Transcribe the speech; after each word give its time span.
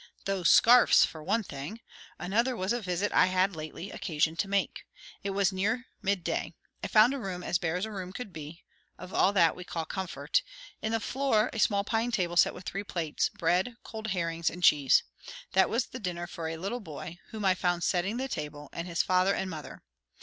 "Those 0.25 0.49
scarfs, 0.49 1.05
for 1.05 1.21
one 1.21 1.43
thing. 1.43 1.79
Another 2.17 2.53
thing 2.53 2.57
was 2.59 2.73
a 2.73 2.81
visit 2.81 3.11
I 3.11 3.27
had 3.27 3.55
lately 3.55 3.91
occasion 3.91 4.35
to 4.37 4.47
make. 4.47 4.87
It 5.21 5.29
was 5.29 5.53
near 5.53 5.85
midday. 6.01 6.55
I 6.83 6.87
found 6.87 7.13
a 7.13 7.19
room 7.19 7.43
as 7.43 7.59
bare 7.59 7.75
as 7.75 7.85
a 7.85 7.91
room 7.91 8.11
could 8.11 8.33
be, 8.33 8.63
of 8.97 9.13
all 9.13 9.31
that 9.33 9.55
we 9.55 9.63
call 9.63 9.85
comfort; 9.85 10.41
in 10.81 10.91
the 10.93 10.99
floor 10.99 11.51
a 11.53 11.59
small 11.59 11.83
pine 11.83 12.09
table 12.09 12.35
set 12.35 12.55
with 12.55 12.65
three 12.65 12.83
plates, 12.83 13.29
bread, 13.29 13.75
cold 13.83 14.07
herrings, 14.07 14.49
and 14.49 14.63
cheese. 14.63 15.03
That 15.51 15.69
was 15.69 15.85
the 15.85 15.99
dinner 15.99 16.25
for 16.25 16.47
a 16.47 16.57
little 16.57 16.79
boy, 16.79 17.19
whom 17.29 17.45
I 17.45 17.53
found 17.53 17.83
setting 17.83 18.17
the 18.17 18.27
table, 18.27 18.69
and 18.73 18.87
his 18.87 19.03
father 19.03 19.35
and 19.35 19.51
mother. 19.51 19.83